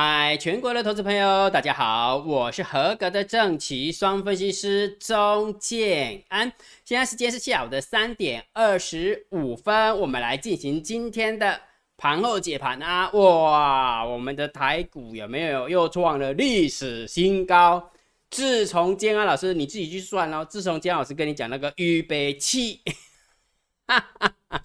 [0.00, 6.52] 嗨，全国的投资朋友，大家好，我是合格的正奇双分析师钟建安。
[6.84, 11.60] 现在时间是下午的三点二十五分，我们来进行今天的
[11.96, 13.10] 盘后解盘啊！
[13.10, 17.90] 哇，我们的台股有没有又创了历史新高？
[18.30, 22.82] 自从建安老师你自己去算哦，自从建安老师跟你讲那个预备期，
[23.88, 24.64] 哈哈哈，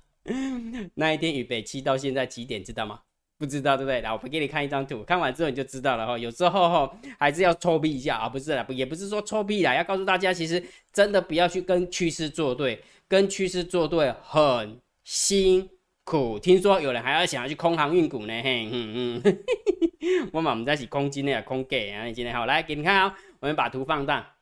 [0.93, 2.99] 那一天预备期到现在几点，知道吗？
[3.43, 3.99] 不知道对不对？
[3.99, 6.17] 来，我给你看一张图，看完之后你就知道了哈。
[6.17, 15.69] 有时候哈还是要抽币一下啊，不是啦，也不是说抽币啦，要告诉大家，其实真的不要去跟趋势作对，跟趋势作对很辛
[16.05, 16.39] 苦。
[16.39, 19.43] 听说有人还要想要去空航运股呢，嘿，嗯嗯，
[20.31, 24.35] 我们我们在起空金的空给啊，你今天好，来给你看啊，我们把图放大，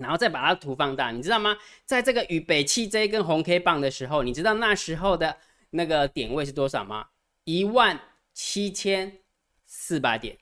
[0.00, 1.54] 然后再把它图放大，你知道吗？
[1.84, 5.36] 在这个与北汽这一根红 K 棒的时候，你知道那时候的
[5.70, 7.08] 那个点位是多少吗？
[7.44, 8.00] 一万。
[8.32, 9.18] 七千
[9.66, 10.36] 四百点，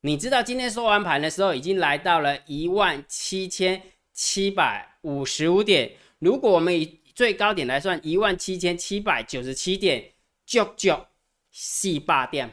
[0.00, 5.92] 你知道今天收完盘的时候已经来到了一万七千七百五十五点。
[6.18, 10.12] 如果我们以最高点来算，一万七千七百九十七点，
[10.44, 11.06] 就就
[11.52, 12.50] 四百点，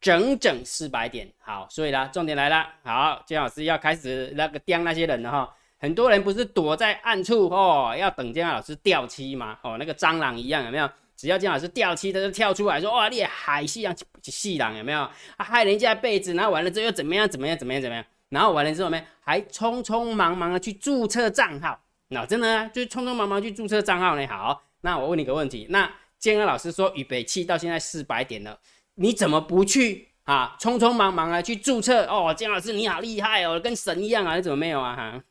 [0.00, 1.32] 整整四百点。
[1.38, 2.68] 好，所以啦，重点来了。
[2.82, 5.56] 好，姜老师要开始那个刁那些人了哈。
[5.78, 9.58] 很多人不是躲在暗处哦，要等姜老师掉漆吗？
[9.62, 10.90] 哦，那个蟑螂一样，有没有？
[11.16, 15.10] 只要姜老师掉漆，他就跳出来说：“哇，你海西洋细狼有没有？
[15.38, 17.26] 害人家被子，然后完了之后又怎么样？
[17.28, 17.56] 怎么样？
[17.56, 17.80] 怎么样？
[17.80, 18.04] 怎么样？
[18.28, 21.80] 然后完了之后呢，还匆匆忙忙的去注册账号。
[22.08, 24.26] 那真的就是匆匆忙忙去注册账号呢。
[24.26, 28.58] 好，那我问你个问题：那建安老师说预备期到现在四百点了，
[28.96, 30.56] 你怎么不去啊？
[30.60, 35.22] 匆匆忙忙的去注册哦，姜老师你好厉害哦，跟神一样啊，你怎么没有啊？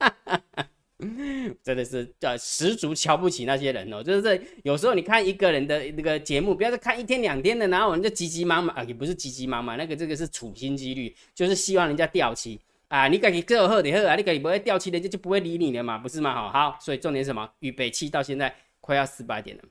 [0.00, 0.66] 哈，哈哈。”
[1.62, 16.34] 真的是叫十足瞧不起那些人哦，就是有时候你看一个人的那个节目，不要再看一天两天的，然后我们就急急忙忙啊，也不是急急忙忙，那个这个是处心积虑，就是希望人家掉漆啊，你赶紧给我喝点喝啊，你赶紧不会掉漆，人家就不会理你了嘛，不是吗？
[16.34, 17.50] 好，好，所以重点什么？
[17.60, 19.62] 预备期到现在快要四百点了，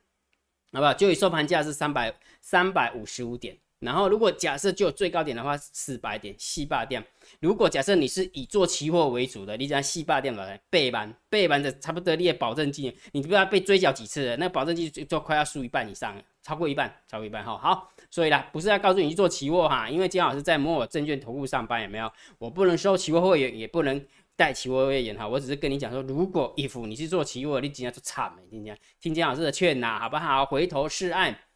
[0.73, 0.93] 好不好？
[0.93, 3.57] 就以收盘价是三百三百五十五点。
[3.79, 7.01] 然后，如果假设就最高点的话，四百点细霸店。
[7.39, 17.57] 如果假设你是以做期货为主的，你讲细霸店来背板背板的差不多你的保证金，你不知道被追缴几次了，那保证金就就快要输一半以上了，超过一半，超过一半哈。
[17.57, 22.11] 好，所以啦，不是要告诉你去做期货哈，因为金老师在摩尔证券投顾上班，有没有？
[22.37, 25.25] 我不能收期货会员，也不能带期货会员哈。
[25.25, 30.45] 我只是跟你讲说，如果 if 你是做期货，你今天就惨了，今天听金老师的劝呐，好不好？
[30.45, 31.33] 回头是岸。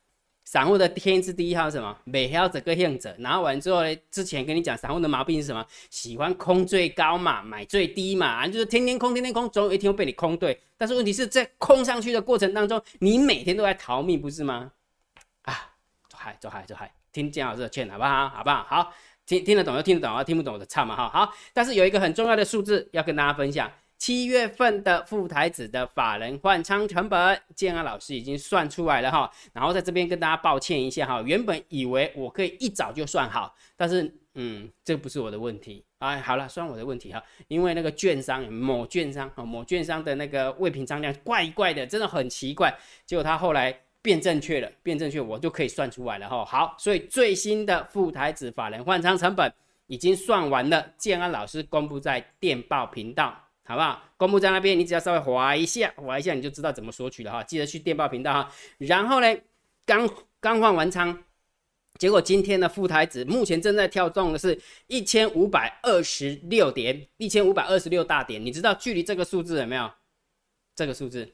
[0.46, 1.98] 散户的天字第一号是什么？
[2.04, 3.16] 美晓这个样子。
[3.18, 3.96] 然后完之后呢？
[4.12, 5.66] 之前跟你讲，散户的毛病是什么？
[5.90, 10.60] 喜欢空最高嘛，买最低嘛，就是天天空，天天空，总有一天会被你空对。
[10.78, 14.72] 但是问题是在空上去的过程当中，你每天都在逃命，不是吗？
[15.44, 15.72] 啊，
[16.10, 18.30] 走嗨，走嗨，走嗨，听姜老师的劝，好不好？
[18.30, 18.64] 好不好？
[18.64, 18.94] 好，
[19.26, 21.10] 听听得懂就听得懂啊，听不懂的唱嘛哈。
[21.10, 23.72] 好，但是有一个很重要的数字要跟大家分享。
[24.04, 29.32] 七月份的副台子的法人换仓成本，建安老师已经算出来了哈。
[29.54, 42.78] 然后在这边跟大家抱歉一下哈，原本以为我可以一早就算好，但是嗯，这不是我的问题哎，好了，算我的问题哈，因为那个券商某券商啊，某券商的那个未平仓量怪怪的，真的很奇怪。
[43.06, 46.44] 结果他后来变正确了，变正确，我就可以算出来了哈。
[46.44, 49.50] 好，所以最新的副台子法人换仓成本
[49.88, 53.40] 已经算完了，建安老师公布在电报频道。
[53.66, 54.04] 好不好？
[54.18, 57.42] 公布在那边，你只要稍微划一下，划一下你就知道怎么索取了哈。
[57.44, 58.52] 记得去电报频道哈。
[58.78, 59.38] 然后呢，
[59.86, 60.10] 刚
[60.42, 61.24] 刚换完仓，
[61.98, 68.44] 结果今天的副台子目前正在跳动的是一千五百二十六点，一千五百二十六大点。
[68.46, 69.90] 你知道距离这个数字有没有？
[70.76, 71.32] 这个数字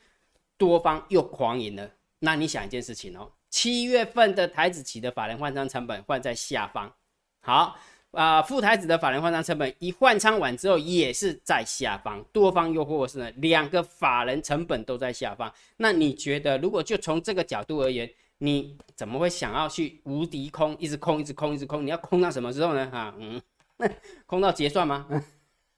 [0.58, 1.90] 多方又狂赢了。
[2.20, 6.94] 那你想一件事情哦，七月份的台子起的法人换仓成本换在下方。
[7.42, 7.80] 好。
[8.12, 15.52] 啊，副台子的法人换仓成本一换仓完之后也是在下方，多方又或是呢两个法人成本都在下方。
[15.78, 18.10] 那你觉得，如果就从这个角度而言，
[18.40, 21.86] 你怎么会想要去无敌空，一直空，一直空，一直空？
[21.86, 22.90] 你要空到什么时候呢？
[22.92, 23.40] 啊，嗯，
[24.26, 25.06] 空到结算吗？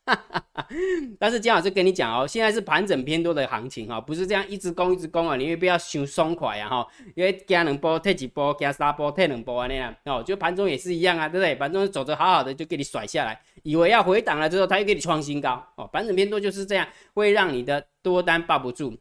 [1.19, 11.53] 但是姜老师跟你讲哦，现在是盘整偏多的行情哈，不是这样一直攻一直攻啊，你也不要想松快啊哈，因为加两波退几波，加三波退两波啊那样哦，就盘中也是一样啊，对不对？
[11.55, 18.97] 盘中走着好好的就给你甩下来，以为要回档了之后，他又给你创新高哦，盘整偏多就是这样，会让你的多单抱不住，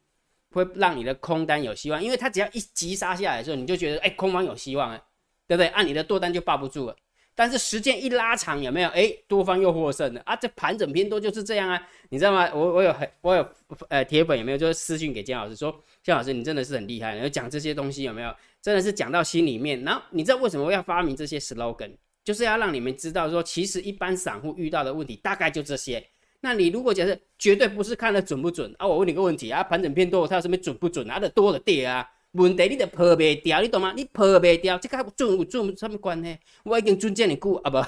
[0.52, 5.00] 会让你的空单有希望，因为它只要一急杀下来的时候，你就觉得哎空方有希望啊，
[5.48, 5.68] 对不对？
[5.68, 6.96] 按你的多单就抱不住了。
[7.34, 8.88] 但是时间一拉长，有没有？
[8.90, 10.36] 哎，多方又获胜了啊！
[10.36, 12.50] 这盘整偏多就是这样啊，你知道吗？
[12.52, 13.48] 我我有很我有
[13.88, 14.58] 呃铁粉有没有？
[14.58, 18.34] 就是私信给姜老师说，姜老师你真的是很厉害，你讲这些东西有没有？
[18.60, 19.82] 真的是讲到心里面。
[19.84, 21.92] 然后你知道为什么要发明这些 slogan？
[22.22, 26.04] 就是要让你们知道说，其实一般散户遇到的问题大概就这些。
[26.42, 31.18] 那你如果假设绝对不是看的准不准啊，我问你个问题啊，盘整偏多，它有什么准不准啊？
[31.18, 33.92] 的多的跌啊，问题你得破不掉，你懂吗？
[33.96, 36.38] 你破不掉，这个准不准什么关系？
[36.62, 37.78] 我已经尊敬你股啊不，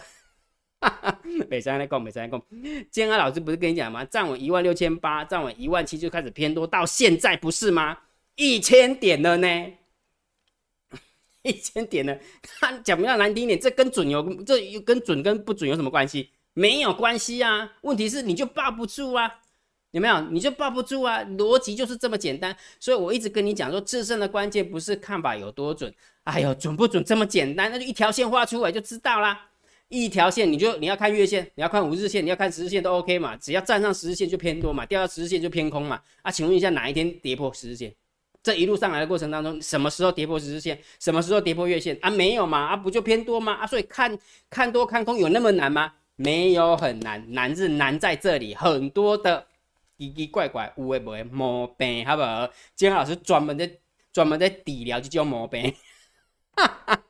[0.80, 1.18] 哈哈，
[1.48, 2.42] 没在来讲，没在来讲。
[2.90, 4.04] 建安老师不是跟你讲吗？
[4.04, 7.98] 站稳一万六千八，站稳一万七就开始偏多，到现在不是吗？
[8.34, 9.72] 一千点了呢，
[11.42, 12.18] 一千点了。
[12.60, 16.30] 他讲不要难听点，这跟准有这跟准跟不准有什么关系？
[16.54, 19.40] 没有关系啊，问题是你就抱不住啊，
[19.92, 20.20] 有没有？
[20.30, 22.54] 你就抱不住啊，逻辑就是这么简单。
[22.80, 25.92] 所以我一直跟你讲说，制胜的关键不是看法有多准，
[26.24, 27.70] 哎呦，准不准这么简单？
[27.70, 29.48] 那就一条线画出来就知道啦。
[29.88, 36.00] 一条线你就你要看月线，你要看五日线，你要看十日线都 OK 嘛，只要站上十日线就偏多嘛，掉到十日线就偏空嘛。
[36.22, 37.94] 啊，请问一下哪一天跌破十日线？
[38.42, 40.76] 这一路上来的过程当中，什么时候跌破十日线？
[40.98, 41.96] 什么时候跌破月线？
[42.00, 43.52] 啊，没有嘛，啊不就偏多吗？
[43.52, 44.18] 啊，所以看
[44.48, 45.92] 看多看空有那么难吗？
[46.16, 49.46] 没有很难，难是难在这里，很多的
[50.08, 52.48] 奇奇怪怪、有诶无诶毛病，好不好？
[52.74, 53.70] 金老师专门在
[54.12, 55.74] 专门在底疗这种毛病，
[56.56, 57.02] 哈 哈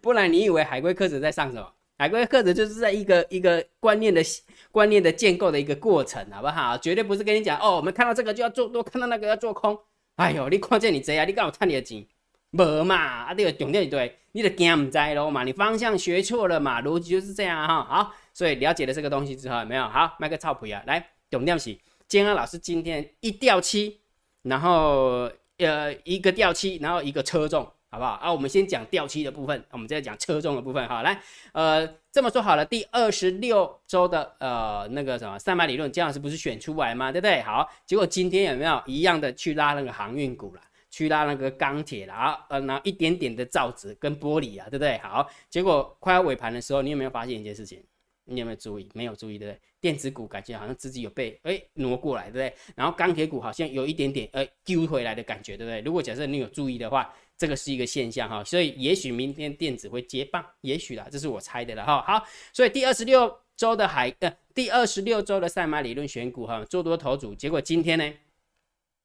[0.00, 1.72] 不然你以为海龟课程在上什么？
[1.98, 4.22] 海龟课程就是在一个一个观念的
[4.70, 6.78] 观念的建构的一个过程，好不好？
[6.78, 9.76] 绝对不是跟你讲哦，我们看到这个就要做多，看到那个要做空。
[10.16, 12.06] 哎呦，你看见你这样，你刚好赚你的钱。
[12.52, 17.84] 无嘛，啊，你个重点对，你的惊唔知咯嘛，你方向学错了嘛，逻辑就是这样哈。
[17.84, 19.86] 好，所以了解了这个东西之后，有没有？
[19.86, 21.76] 好，卖个臭皮啊，来，重点是，
[22.08, 24.00] 建安老师今天一掉漆，
[24.42, 28.12] 然后呃一个掉漆，然后一个车重，好不好？
[28.12, 30.88] 啊，我们先讲掉漆的部分，我们再讲车重的部分。
[30.88, 31.20] 好，来，
[31.52, 37.12] 呃，这么说好了，第二十六周的呃那个什么三百理论，姜老师不是选出来吗？
[37.12, 37.42] 对不对？
[37.42, 40.62] 好，结果今天有没有一样的去拉那个航运股了？
[40.90, 44.96] 去拉那个钢铁啦，呃，然后一点点的造纸跟玻璃啊，对不对？
[44.98, 47.84] 好，结果快要尾盘的时候，你有没有发现一件事情？
[48.24, 48.88] 你有没有注意？
[48.94, 49.60] 没有注意，对不对？
[49.80, 52.54] 电子股感觉好像自己有被哎挪过来，对不对？
[52.74, 55.80] 然后钢铁股好像有一点点呃丢回来的感觉，对不对？
[55.82, 62.02] 如果假设你有注意的话，这个是一个现象哈，所以也许明天电子会接棒，也许啦，这是我猜的了哈。
[62.02, 68.12] 好，所以第二十六周的海呃第二十六周的赛马理论选股哈，做多头组，结果今天呢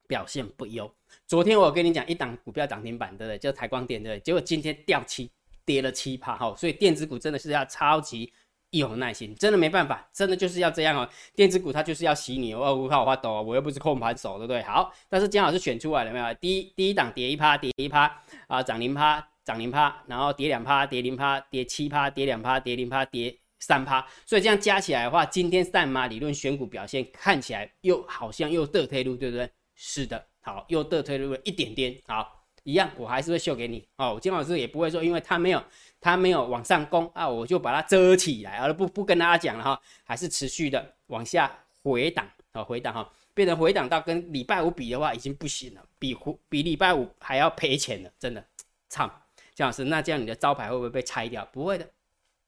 [0.08, 0.92] 表现不优。
[1.28, 3.38] 昨天我跟你讲一档股票涨停板，对不对？
[3.38, 4.24] 就是台光电，对不对？
[4.24, 5.30] 结果今天掉七，
[5.64, 8.34] 跌了七趴，哈，所以电子股真的是要超级
[8.80, 11.10] 有耐心，真的没办法，真的就是要这样哦。
[11.36, 14.62] 电子股它就是要洗你，哦，我靠，我发抖，我又不是控盘手，对不对？
[14.64, 16.34] 好，但是姜老师选出来了没有？
[16.36, 29.50] 第一第一档跌一趴，跌一趴啊，涨零趴，涨零趴，然后跌两趴，跌零趴，跌七趴，跌两趴，跌零趴，跌三趴，所以这样加起来的话，今天赛马理论选股表现看起来又好像又得退路，对不对？
[29.76, 30.26] 是的。
[30.46, 34.20] 好，又倒退了一点点，好，一样，我还是会秀给你哦。
[34.22, 35.64] 金老师也不会说，因为他没有，
[36.02, 41.52] 他没有往上攻啊，我就把它遮起来，而不不跟大家讲了哈，还是持续的往下
[41.84, 46.18] 回档啊，回档哈，变成回档到跟礼拜五比的话，已经不行了，比
[46.50, 48.46] 比礼拜五还要赔钱了，真的，
[48.90, 49.08] 操，
[49.54, 51.48] 金老师，那这样你的招牌会不会被拆掉？
[51.52, 51.88] 不会的。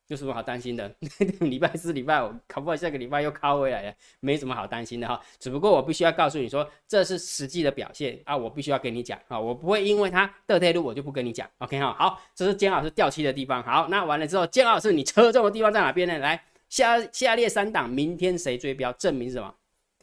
[0.08, 0.94] 有什么好担心的？
[1.42, 5.20] 礼拜四、礼拜五，考不好下个礼拜又考回来了，没什么好担心的哈。
[5.40, 11.50] 只不过我必须要告诉你说，这是实际的表现啊，我必须要跟你讲啊，我不会因为它的退路我就不跟你讲。
[11.58, 13.64] OK 哈，好，这是姜老师掉漆的地方。
[13.64, 16.18] 好，那完了之后，姜老师你车重的地方在哪边呢？
[16.20, 18.94] 来，下下列三档，明天谁追标？
[18.94, 19.54] 证明什么？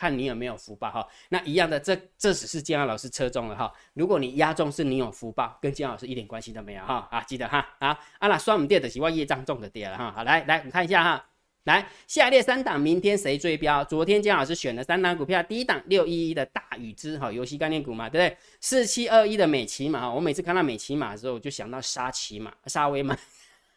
[0.02, 3.72] 看你有没有福报哈，那一样的，这这只是建安老师车中了哈。
[3.94, 10.10] 如果你压中是你有福报，跟建安老师一点关系都没有哈啊，记得哈啊啊那双母跌的是我业障重的跌了哈。
[10.10, 11.24] 好来来，我们看一下哈，
[11.62, 13.84] 来下列三档明天谁追标？
[13.84, 18.36] 昨天姜老师选了三档股票，第一档六一一的大宇之哈，游戏概念股嘛，对不对？
[18.60, 23.16] 四七二一的美骑马哈，我每次看到美骑马的时候，我就想到沙骑马、沙威嘛，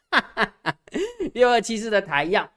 [1.35, 2.49] 六二七四的台药。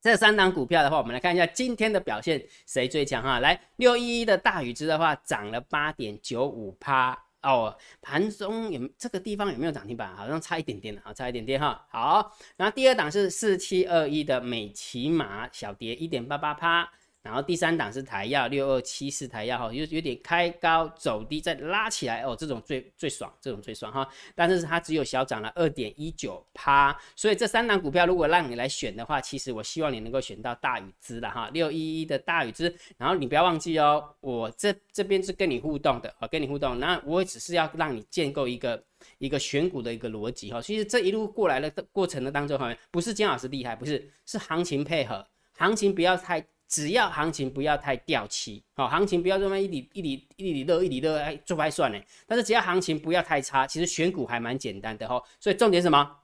[0.00, 3.38] 这三档股票的话，我们来看一下今天的表现谁最强哈？
[3.40, 7.76] 来，六一一的大禹之的话，涨了八点九五趴哦。
[8.00, 10.16] 盘中有这个地方有没有涨停板？
[10.16, 11.86] 好像差一点点的啊，差一点点哈。
[11.90, 16.90] 好，然后第二档是四七二一的美骑马，小跌一点八八趴。
[17.22, 24.08] 然后第三档是台药六二七四台药哈，有有点开高走低再拉起来哦，这种最最爽，这种最爽哈。
[24.34, 32.74] 但是它只有小涨了二点一九趴，所以这三档股票如果让你来选的话，其实我希望你能够选到大宇资了哈，六一一的大宇资。
[32.96, 36.80] 然后你不要忘记哦，我这这边是跟你互动的啊，跟你互动。
[36.80, 38.82] 那我只是要让你建构一个
[39.18, 40.62] 一个选股的一个逻辑哈。
[40.62, 45.26] 其实这一路过来的过程的当中哈，不是姜老师厉害，不是，是行情配合，
[45.58, 46.42] 行情不要太。
[46.70, 52.00] 只要行情不要太掉期，好，行情不要这么一里一里一里热一里热，哎，做不算呢。
[52.28, 55.20] 但是只要行情不要太差，其实选股还蛮简单的哈。
[55.40, 56.18] 所以重点什么？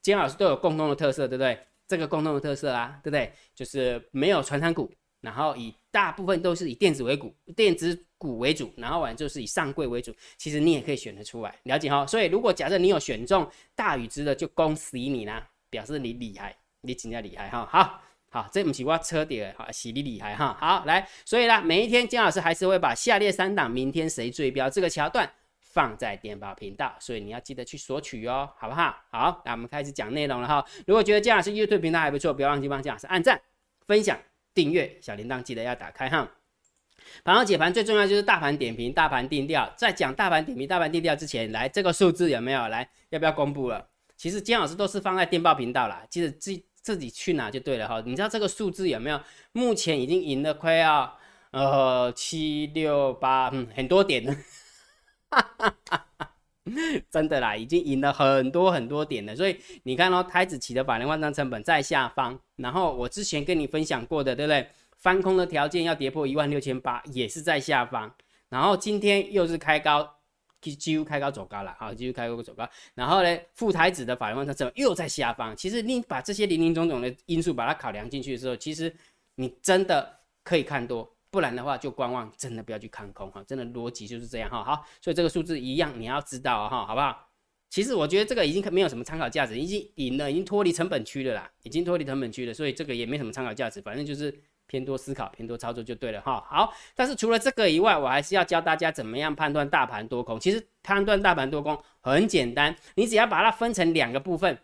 [0.00, 1.58] 金老师都有共同的特色，对不对？
[1.86, 3.30] 这个共同的特色啊，对不对？
[3.54, 4.90] 就是没有传产股，
[5.20, 10.14] 然后以大部分都是以电子为股，电子股为主，然后完就是以上柜为主。
[10.38, 12.06] 其实你也可以选得出来，了解哈。
[12.06, 17.68] 所以如果假设你有选中大禹之的，就恭喜你啦，表示你厉害，你真的厉害哈。
[17.70, 20.56] 好，好，这不是我车底哈，是你厉害哈。
[20.58, 25.30] 好，来，所以呢，每一天金老师还是会把下列三档明天谁最标这个桥段。
[25.72, 28.92] 放在电报频道，所以你要记得去索取哦，好不好？
[29.08, 30.66] 好，那我们开始讲内容了哈。
[30.84, 33.40] 如果觉得姜老师 YouTube 频道还不错，不要忘记帮姜老师按赞、
[33.86, 34.18] 分享、
[34.52, 36.28] 订阅，小铃铛记得要打开哈。
[37.22, 39.72] 盘后解盘最重要就是大盘点评、大盘定调。
[39.76, 42.66] 在讲大盘点评、大盘定调之前，来这个数字有没有？
[42.66, 43.86] 来，要不要公布了？
[44.16, 48.02] 其实姜老师都是放在电报频道啦，其实这自己去拿就对了哈。
[48.04, 49.20] 你知道这个数字有没有？
[49.52, 51.18] 目前已经赢了快要
[51.50, 54.34] 呃七六八，嗯，很多点了。
[55.30, 56.32] 哈哈哈哈
[57.10, 59.34] 真的啦，已经赢了很多很多点了。
[59.34, 64.68] 所以你看哦，台子起的百人万张成本在下方，然后我之前跟你分享过的，对不对？
[64.98, 68.14] 翻空的条件要跌破一万六千八，也是在下方。
[68.50, 70.16] 然后今天又是开高，
[70.60, 72.68] 几乎开高走高了，好，几乎开高走高。
[72.94, 75.56] 然后呢，副台子的法人换仓成本又在下方。
[75.56, 78.94] 其实你把这些零零总总的因素把它考量进去的时候，其实
[79.36, 81.10] 你真的可以看多。
[81.30, 84.64] 不然的话就观望，真的不要去看空哈，真的逻辑就是这样哈。
[84.64, 87.28] 好，所以这个数字一样，你要知道哈，好不好？
[87.68, 94.36] 其实我觉得这个已经没有什么参考价值，已经赢了，已经脱离成本区了啦，已经脱离成本区了，所以这个也没什么参考价值，反正就是
[94.70, 96.46] 偏多思考、偏多操作就对了哈。
[96.48, 100.38] 好，但是除了这个以外，我还是要教大家怎么样判断大盘多空。
[100.38, 104.56] 其实判断大盘多空很简单，你只要把它分成两个部分，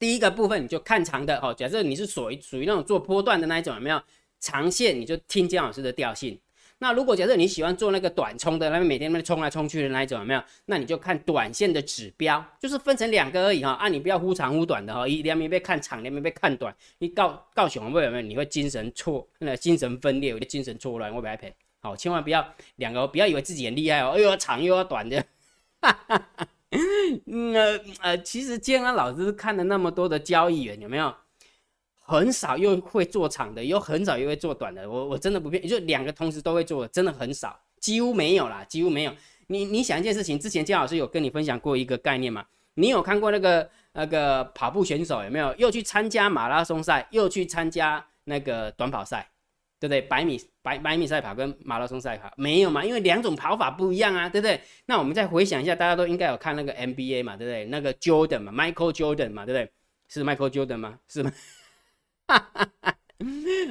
[0.00, 4.02] 第一个部分你就看长的哦，假设你是属于属于那种做波段的那一种，有没有？
[4.40, 6.38] 长线你就听姜老师的调性。
[6.78, 10.42] 那如果假设你喜欢做那个短冲的，那每天那冲来冲去的那一种，有没有？
[10.66, 13.72] 那你就看短线的指标，就是分成两个而已哈。
[13.72, 16.74] 啊，你不要忽长忽短的哈，一两面被看长，两面被看短。
[16.98, 18.22] 你告告熊会有没有？
[18.22, 21.54] 你会精神错，那精神分裂，有点精神错乱，会被赔。
[21.80, 25.24] 好，千万不要两个，不要以为自己很厉害哦，又要长又要短的。
[25.80, 26.48] 哈哈哈。
[27.26, 31.14] 呃呃，其实建安老师看了那么多的交易员，有没有？
[32.06, 34.88] 很少又会做长的，又很少又会做短的。
[34.88, 39.12] 我我真的不骗，就两个同时都会做，真的很少，几乎没有啦，几乎没有。
[39.46, 42.44] 你你想一件事情，之前姜老师有跟你分享过一个概念嘛？
[42.74, 45.54] 你有看过那个那个跑步选手有没有？
[45.56, 49.30] 又去参加马拉松赛，又去参加那个短跑赛，
[49.78, 50.02] 对不对？
[50.02, 52.84] 百米百百米赛跑跟马拉松赛跑没有嘛？
[52.84, 54.60] 因为两种跑法不一样啊，对不对？
[54.86, 57.64] 那我们再回想一下，大家都应该有看那个 NBA 嘛，对不对？
[57.66, 59.70] 那个 Jordan 嘛，Michael Jordan 嘛，对不对？
[60.08, 60.98] 是 Michael Jordan 吗？
[61.06, 61.32] 是吗？
[62.26, 62.94] 哈哈哈，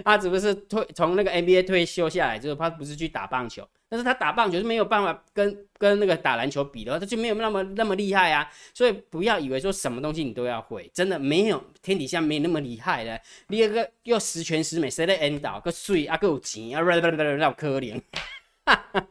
[0.05, 8.49] 他只不过是退从那个 NBA 退休下来之后，他不是去打棒球，但是他打棒球是没有办法跟跟那个打篮球比的，他就没有那么那么厉害啊。
[8.73, 13.19] 所以不要以为说什么东西你都要会，真的没有天底下没那么厉害的。
[13.47, 15.59] 你一个又十全十美，谁来引导？
[15.59, 18.01] 个水啊，个有钱啊，啦啦啦啦，可怜。
[18.65, 19.07] 哈哈，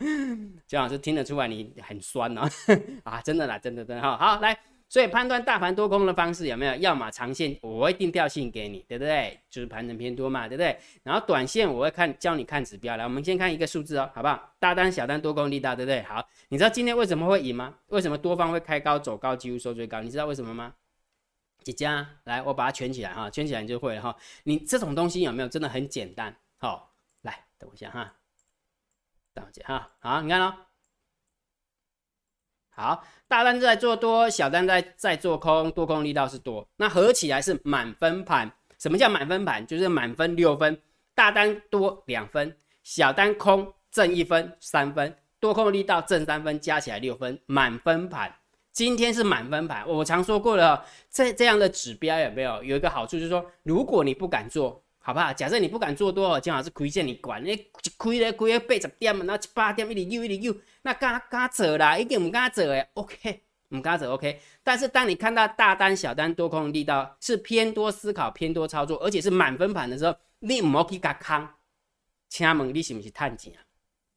[0.66, 2.48] 姜老师听得出来你很酸哦，
[3.04, 4.58] 啊，真的啦，真的真的哈，好来。
[4.92, 6.74] 所以判断大盘多空的方式有没有？
[6.74, 9.40] 要么长线我会定调性给你，对不对？
[9.48, 10.78] 就是盘整偏多嘛，对不对？
[11.02, 12.94] 然后短线我会看教你看指标。
[12.98, 14.52] 来，我们先看一个数字哦，好不好？
[14.58, 16.02] 大单、小单、多空力大，对不对？
[16.02, 17.74] 好，你知道今天为什么会赢吗？
[17.86, 20.02] 为什么多方会开高走高，几乎收最高？
[20.02, 20.74] 你知道为什么吗？
[21.64, 21.88] 姐姐，
[22.24, 24.14] 来，我把它圈起来哈，圈起来你就会了哈。
[24.44, 26.36] 你这种东西有没有真的很简单？
[26.58, 28.12] 好，来，等我一下哈，
[29.32, 30.54] 等我一下哈，好，你看哦。
[32.74, 38.50] 好，大单在做多，小单在在做空，多空力道是多，那合起来是满分盘。
[38.78, 39.66] 什么叫满分盘？
[39.66, 40.80] 就是满分六分，
[41.14, 48.34] 大单多两分，小单空正一分三分，多空力道正三分，加起来六分，满分盘。
[48.72, 54.82] 今天是满分盘，我常说过了，这这样的指标有没有有一个好处，就是说如果你不敢做。
[55.04, 55.32] 好不好？
[55.32, 57.66] 假设你不敢做多，正好是亏线你管，你
[57.96, 62.88] 亏咧亏咧八十点，然后七八点一直又一直又，那敢敢做啦，一定唔敢做诶。
[62.94, 64.40] OK，唔敢做 OK。
[64.62, 71.48] 但是当你看到大单、小单、多空力道是偏多思考、偏多操作，而且是满分盘的时候，你唔好去甲空。
[72.28, 73.60] 请问你是不是探钱啊？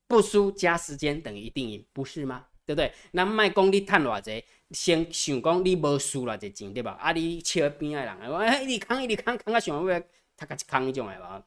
[0.08, 2.46] 不输加时间等于一定赢，不是吗？
[2.64, 2.92] 对不对？
[3.12, 6.92] 那卖讲你探偌济，先想讲你无输偌济钱，对吧？
[7.02, 10.02] 啊，你笑边诶人，哎，一直空一直空，空到想要。
[10.38, 11.42] 他开始扛一种哎吧，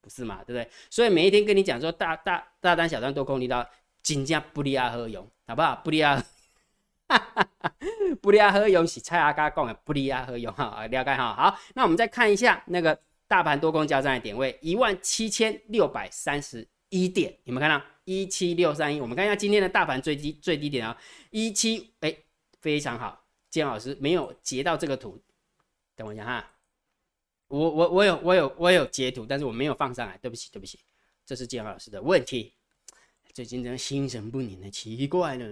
[0.00, 0.70] 不是嘛，对不对？
[0.90, 3.68] 所以每一天跟你讲说大大大单小单多空力道，
[4.02, 5.80] 真正不利阿何用，好不好？
[5.84, 6.22] 不利阿，
[8.20, 11.34] 不利阿何用是蔡阿嘎讲的不利阿何用哈，了解哈。
[11.34, 17.84] 好，那我们再看一下那个大盘多空交战的点位，一万七千六百三十一点，有没有看到？
[18.04, 20.96] 一七六三一，我们看一下今天的大盘最低最低点啊，
[21.28, 22.16] 一七哎，
[22.62, 25.22] 非常好，姜老师没有截到这个图。
[25.94, 26.50] 等我一下哈，
[27.48, 30.78] 我我我有我有我有截图，但是我没有放上来，对不起对不起，
[31.26, 32.52] 这是建豪老师的问题。
[33.32, 35.46] 最近真的心神不宁的，奇怪了。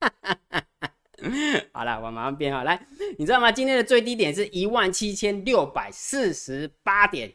[1.72, 2.86] 好了，我马上变好来，
[3.16, 3.50] 你知道吗？
[3.50, 7.32] 今天的最低点是一万七千六百四十八点，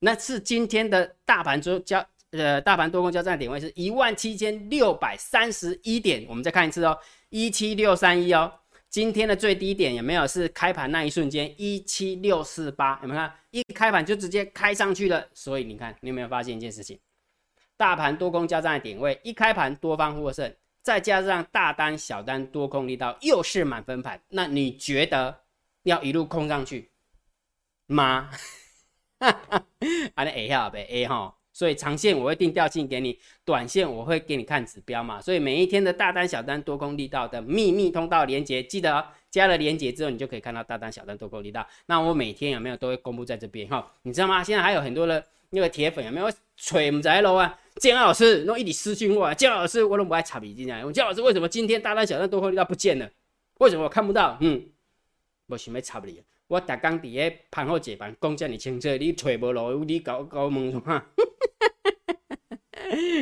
[0.00, 6.26] 那是今天的大盘周交呃大盘多空交战点位是一万七千六百三十一点。
[6.28, 6.98] 我们再看一次哦，
[7.28, 8.52] 一七六三一哦。
[8.90, 12.98] 今天的最低点有没有是开盘那一瞬间一七六四八？
[13.02, 13.34] 有没有看？
[13.50, 15.28] 一开盘就直接开上去了。
[15.34, 16.98] 所以你看，你有没有发现一件事情？
[17.76, 20.52] 大盘多空交战的点位，一开盘多方获胜，
[20.82, 25.42] 再加上大单、小单多空力道又是满分盘，那你觉得
[25.82, 26.90] 要一路空上去
[27.86, 28.30] 吗？
[29.20, 29.66] 哈 哈，
[30.14, 31.37] 啊，你 A 下呗，A 哈。
[31.58, 35.20] 所以长线我会定调性给你，短线我会给你看指标嘛。
[35.20, 41.66] 所以每一天的大单、小单、多空力道的秘密通道连接，记得加了连接之后，你就可以看到大单、小单、多空力道。
[41.86, 43.92] 那我每天有没有都会公布在这边哈？
[44.02, 44.44] 你知道吗？
[44.44, 47.58] 现在还有很多的那个铁粉有没有吹唔在喽啊？
[47.80, 50.84] 建老师，那一直私信我，啊建老师我都不爱插笔进来。
[50.84, 53.10] 我建老师为什么今天大单、小单、多空力道不见了？
[53.58, 54.38] 为什么我看不到？
[54.40, 54.62] 嗯，
[55.48, 56.22] 我想要插你。
[56.46, 61.02] 我逐工伫咧盘后解盘讲遮尔清楚，你揣无路，你搞搞问什么？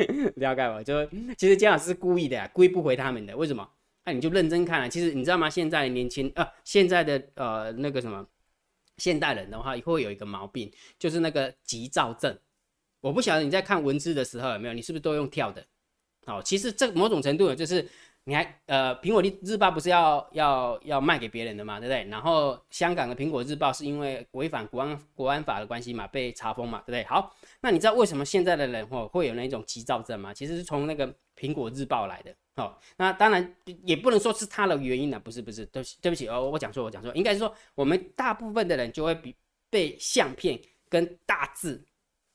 [0.37, 1.05] 了解我，就
[1.37, 3.35] 其实姜老师是故意的呀，故意不回他们的。
[3.35, 3.67] 为什么？
[4.05, 4.87] 那你就认真看啊。
[4.87, 5.49] 其实你知道吗？
[5.49, 8.25] 现在年轻呃，现在的呃那个什么
[8.97, 12.37] 现代人的话，会有一个毛病，就是那个急躁症。
[13.01, 15.65] 我不晓得你在看文字的时候有没有，你是不是都用跳的？
[16.25, 17.87] 好，其实这某种程度就是。
[18.27, 22.03] 你还呃，苹果日报不是要要要卖给别人的嘛，对不对？
[22.09, 27.05] 然后香港的苹果日报是因为违反国安国安法的关系嘛，被查封嘛，对不对？
[27.05, 30.33] 好，那你知道为什么现在的人哦会有那种急躁症吗？
[30.33, 32.35] 其实是从那个苹果日报来的。
[32.55, 39.33] 哦，那当然也不能说是他的原因呢，不是不是，对对不起哦，我讲错，我讲错，应该是说我们大部分的人就会比
[39.69, 40.59] 被相片
[40.89, 41.81] 跟大字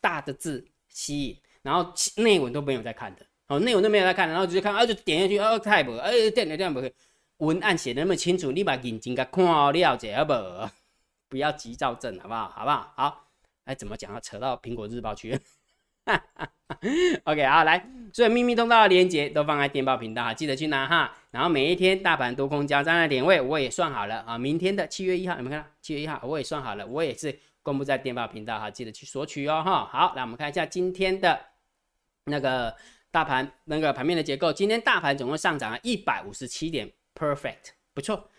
[0.01, 3.27] 大的字吸引，然后内文都没有在看的。
[3.53, 6.81] 哦，内容都没有在看，然后直接看，啊，就点下去，啊，太无，哎，点了点不
[7.37, 10.33] 文案写的那么清楚，你把眼睛给看了解好不？
[11.29, 12.49] 不要急躁症，好不好？
[12.49, 12.93] 好不好？
[12.97, 13.25] 好，
[13.65, 14.19] 哎，怎么讲啊？
[14.21, 15.39] 扯到苹果日报去。
[17.25, 21.15] OK，好，来，所以秘密通道的链接都放在电报频道哈，记得去拿哈。
[21.31, 25.71] 然后每一天大盘多空交战的点位我也算好了啊，明天的七月一号，有没有看？
[25.83, 29.85] 七月一号我也算好了，我也是公布在电报频道哈，记得去索取哦哈。
[29.93, 31.39] 好，来我们看一下今天的
[32.25, 32.75] 那个。
[33.13, 38.31] 大盘那个盘面的结构，今天大盘总共上涨了一百五十七点，perfect，不错。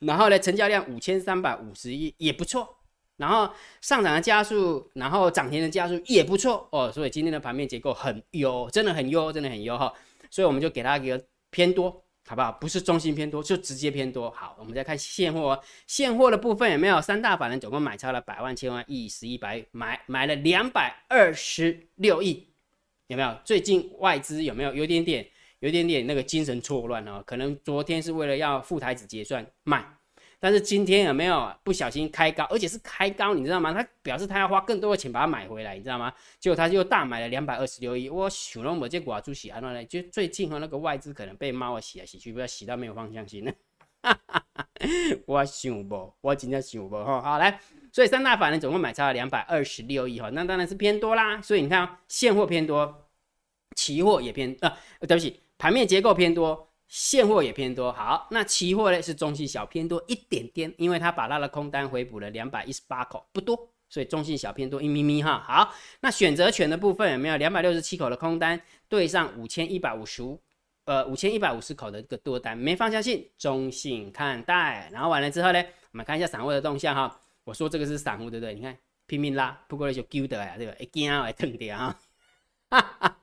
[0.00, 2.76] 然后呢，成交量五千三百五十亿，也不错。
[3.16, 3.48] 然后
[3.80, 6.90] 上涨的加速，然后涨停的加速也不错哦。
[6.90, 9.94] 所以今天的盘面结构很优，真的很优，真的很优哈。
[10.28, 12.50] 所以我们就给它一个偏多，好不好？
[12.50, 14.28] 不是中心偏多，就直接偏多。
[14.32, 17.00] 好，我们再看现货，现货的部分有没有？
[17.00, 22.48] 三大法人总共买超了百万、千万、亿、十亿、百，买买了两百二十六亿。
[23.06, 25.26] 有没有最近外资有没有有点点
[25.60, 27.22] 有点点那个精神错乱哦？
[27.26, 29.84] 可能昨天是为了要副台子结算卖，
[30.38, 33.72] 但是今天有没有不小心开高，而且是开高，你知道吗？
[33.72, 36.12] 他表示他要花更多的钱把它买回来，你知道吗？
[36.38, 38.08] 结果他就大买了两百二十六亿。
[38.08, 43.52] 我想了我这寡猪洗安了呢，就最近和那个外资可能被猫洗来洗去，不要洗到没有方向性了。
[45.26, 47.22] 我想不，我今天想不哈。
[47.22, 47.60] 好来。
[47.94, 51.40] 所以三大法人总共买超了两百二十六亿哈，那当然是偏多啦。
[51.40, 53.06] 所以你看，现货偏多，
[53.76, 57.92] 期货也偏啊，对不起，盘面结构偏多，现货也偏多。
[57.92, 63.56] 好，那期货呢是中性小偏多一点点，因为它把它的空单回补了两百一十八口，不多，
[63.88, 65.38] 所以中性小偏多一咪咪哈。
[65.46, 70.42] 好，那选择权的部分有没有两百六十七口的空单对上五千一百五十五，
[70.86, 74.90] 呃，五千一百五十口的这个多单，没方向性，中性看待。
[74.92, 77.20] 然后完了之后呢，我们看一下散户的动向哈。
[77.44, 78.54] 我说这个是散户，对不对？
[78.54, 78.76] 你看
[79.06, 80.74] 拼命拉，不过就丢的呀，对吧？
[80.78, 81.98] 一惊还疼掉啊！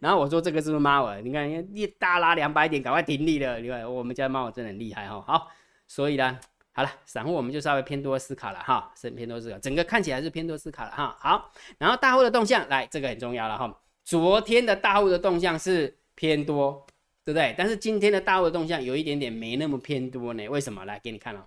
[0.00, 3.60] 然后我说这个是猫儿，你看一大拉两百点，赶快停利了。
[3.60, 5.20] 你看我们家猫真的很厉害哈。
[5.20, 5.48] 好，
[5.86, 6.38] 所以呢，
[6.72, 11.16] 好了，散户我们就稍微偏多思考了哈，是偏多思考，整个看起来是偏多思考了哈。
[11.20, 13.80] 好，然后大户的动向，来这个很重要了哈。
[14.04, 16.86] 昨天的大户的动向是偏多，
[17.24, 17.54] 对不对？
[17.58, 20.84] 但是今天的大户的动向有一点点没那么偏多呢，为什么？
[20.84, 21.44] 来给你看哦。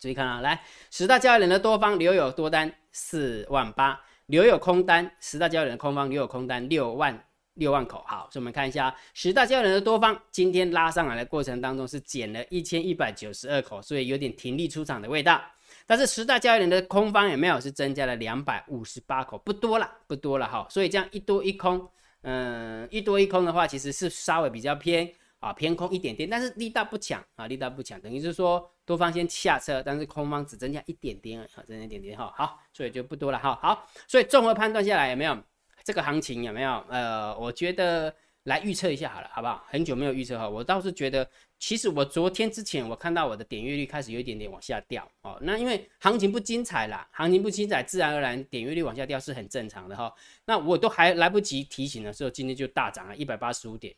[0.00, 8.04] 注意看啊，来十大交易人的多方留有多单四万八，留有空单十大交易人的空方留有空单六万六万口。
[8.06, 15.40] 好，所以我们看一下十大交易人的多方今天拉上来的过程当中是减了一千一百九十二口，所以有点停利出场的味道。
[15.86, 20.66] 但是十大交易人的空方有没有是增加了两百五十八口，不多了，不多了哈。
[20.70, 21.88] 所以这样一多一空，
[22.22, 32.32] 嗯，一多一空的话，其实是稍微比较偏啊偏空一点点，但是力道不强啊，力道不强，等于是说多方先下车，但是空方只增加一点点啊，增加一点点哈。
[32.36, 33.58] 好，所以就不多了哈。
[33.62, 35.36] 好，所以综合判断下来有没有
[35.84, 36.84] 这个行情有没有？
[36.88, 38.14] 呃，我觉得。
[38.44, 39.62] 来预测一下好了，好不好？
[39.68, 45.36] 很久没有预测哈，我倒是觉得，其实我昨天之前我看到我的点阅率开始有一点点往下掉哦。
[45.42, 50.10] 那因为行情不精彩啦，行情不精彩，自然而然点阅率往下掉是很正常的哈。
[50.46, 53.94] 那我都还来不及提醒的时候，今天就大涨了一百八十五点，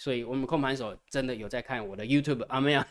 [0.00, 2.58] 所以我们控盘手真的有在看我的 YouTube 啊？
[2.58, 2.82] 没有？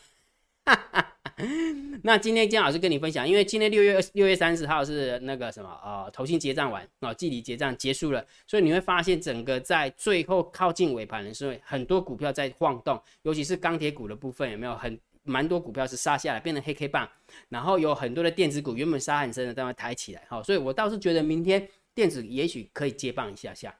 [2.04, 17.10] 那今天姜老师跟你分享，因为今天六月六月三十号是那个什么呃，投信结账完啊，季底结账结束了，所以你会发现整个在最后靠近尾盘的时候，很多股票在晃动，尤其是钢铁股的部分，有没有很蛮多股票是杀下来变成黑 K 棒，
[17.48, 23.74] 然后有很多的电子股原本杀很深的，都会抬起来，好，所以我倒是觉得明天电子也许可以接棒一下下。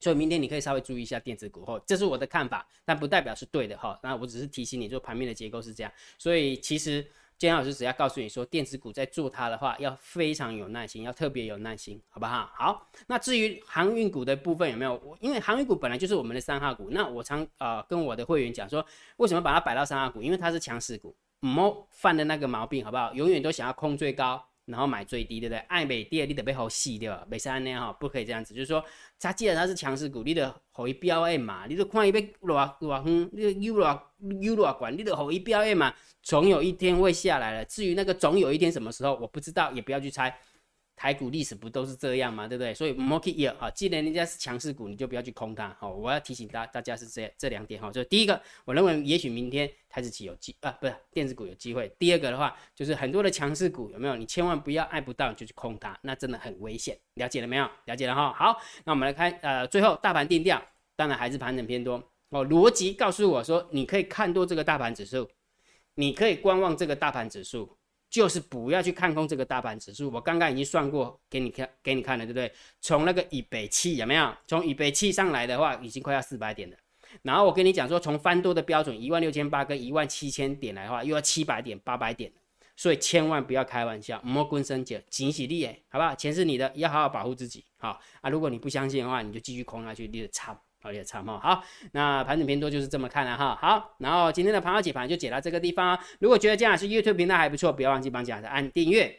[0.00, 3.98] 所以明天你可以稍微注意一下电子股哈，这是我的看法，但不代表是对的哈。
[4.02, 5.92] 那我只是提醒你，说盘面的结构是这样。
[6.18, 7.06] 所以其实
[7.38, 12.50] 姜老师只要告诉你说，电子股在做它的话，要非常有耐心，要特别有耐心，好不好？
[12.54, 15.18] 好，那至于航运股的部分有没有？
[15.20, 18.84] 因为航运股本来就是我们的三号股，那我常呃跟我的会员讲说，
[19.16, 20.22] 为什么把它摆到三号股？
[20.22, 23.12] 因为它是强势股，唔好犯的那个毛病，好不好？
[23.14, 24.42] 永远都想要空最高。
[24.70, 25.58] 然后买最低，对不对？
[25.68, 27.26] 爱美跌，你得被好细，对吧？
[27.28, 28.54] 美三那样哈，不可以这样子。
[28.54, 28.82] 就是说，
[29.18, 34.02] 它既然它是强势股，你得好一标诶嘛，你就看一被落落哼，你得 U 落
[34.40, 37.64] U 落管，你得好一标诶嘛，总有一天会下来了。
[37.64, 40.34] 至于那个总有一天什么时候，我不知道，也不要去猜。
[41.00, 42.46] 台股历史不都是这样吗？
[42.46, 42.74] 对不对？
[42.74, 45.74] 所以 market year 啊，既然人家是强势股，你就不要去空它。
[45.80, 47.90] 好，我要提醒大大家是这这两点哈。
[47.90, 51.90] 就第一个，我认为也许明天台子期有机啊，不是电子股有机会。
[51.98, 54.14] 第二个的话，就是很多的强势股有没有？
[54.14, 56.94] 你千万不要爱不到就去空它，那真的很危险。
[57.14, 57.66] 了解了没有？
[57.86, 58.34] 了解了哈。
[58.34, 60.62] 好，那我们来看呃，最后大盘定调，
[60.96, 61.94] 当然还是盘整偏多
[62.28, 62.44] 哦。
[62.44, 65.30] 逻辑告诉我说，你可以看多这个大盘指数，
[65.94, 67.78] 你可以观望这个大盘指数。
[68.10, 72.52] 就是不要去看空这个大盘指数，我刚刚已经算过给你看，给你看了，对不对？
[72.80, 74.34] 从那个以北气有没有？
[74.48, 76.76] 从以北气上来的话，已经快要四百点了。
[77.22, 82.32] 然后我跟你讲说，从翻多的标准一万六千八跟一万七千点来的话，又要七百点、八百点
[82.76, 86.14] 所以千万不要开玩笑，莫棍生姐，警喜利哎，好不好？
[86.14, 87.64] 钱是你的，要好好保护自己。
[87.78, 90.60] 好啊，如果你不相信的话，你就继续空下去，你的差。
[90.82, 91.38] 好，也差哈。
[91.38, 91.62] 好，
[91.92, 93.58] 那盘整偏多就是这么看了哈。
[93.60, 95.98] 好，然后今天的盘后解盘就解到这个地方。
[96.18, 99.14] 如果觉得姜老师 YouTube 频道还不错，不要忘记帮姜老师按订阅，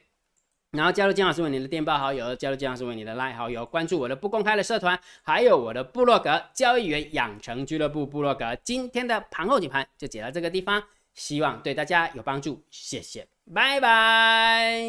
[0.71, 8.55] 然后加入姜老师为你的电报好友，加入姜老师为你的 Line 好友，关注我的不公开的社团，还有我的部落格交易员养成俱乐部部落格。
[8.63, 10.81] 今天的盘后解盘就解到这个地方，
[11.13, 14.81] 希望对大家有帮助，谢谢，拜拜。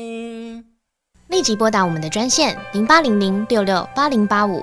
[1.28, 4.62] 立即拨打我们的专线零八零零六六八零八五。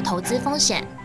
[0.00, 0.97] 投资风险。